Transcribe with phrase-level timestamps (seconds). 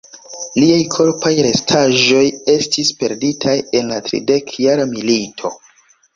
[0.61, 2.23] Liaj korpaj restaĵoj
[2.55, 5.55] estis perditaj en la Tridekjara Milito.